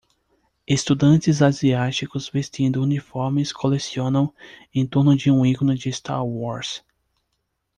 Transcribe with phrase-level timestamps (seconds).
[0.65, 4.33] Estudantes asiáticos vestindo uniformes colecionam
[4.73, 6.83] em torno de um ícone de Star Wars.